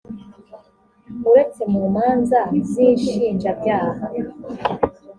uretse 1.29 1.61
mu 1.71 1.81
manza 1.93 2.39
z’inshinjabyaha 2.69 4.05